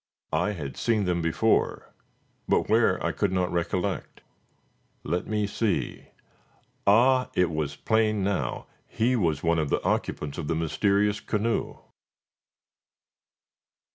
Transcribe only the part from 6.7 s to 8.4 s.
ah! it was plain